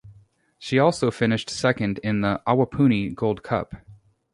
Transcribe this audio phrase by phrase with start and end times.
[0.57, 3.75] She also finished second in the Awapuni Gold Cup.